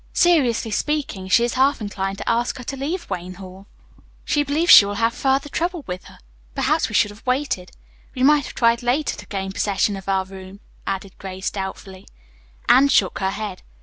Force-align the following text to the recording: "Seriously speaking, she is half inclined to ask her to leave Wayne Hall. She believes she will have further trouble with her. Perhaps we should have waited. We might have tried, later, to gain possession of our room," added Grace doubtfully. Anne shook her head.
"Seriously 0.13 0.71
speaking, 0.71 1.27
she 1.27 1.43
is 1.43 1.53
half 1.53 1.79
inclined 1.79 2.17
to 2.17 2.27
ask 2.27 2.57
her 2.57 2.63
to 2.63 2.75
leave 2.75 3.07
Wayne 3.07 3.35
Hall. 3.35 3.67
She 4.25 4.41
believes 4.41 4.71
she 4.71 4.83
will 4.83 4.95
have 4.95 5.13
further 5.13 5.47
trouble 5.47 5.83
with 5.85 6.05
her. 6.05 6.17
Perhaps 6.55 6.89
we 6.89 6.95
should 6.95 7.11
have 7.11 7.23
waited. 7.23 7.69
We 8.15 8.23
might 8.23 8.45
have 8.45 8.55
tried, 8.55 8.81
later, 8.81 9.15
to 9.15 9.27
gain 9.27 9.51
possession 9.51 9.95
of 9.95 10.09
our 10.09 10.25
room," 10.25 10.59
added 10.87 11.19
Grace 11.19 11.51
doubtfully. 11.51 12.07
Anne 12.67 12.87
shook 12.87 13.19
her 13.19 13.29
head. 13.29 13.61